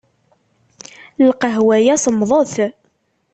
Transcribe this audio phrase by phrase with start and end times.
[1.27, 2.55] Lqahwa-ya semmḍet.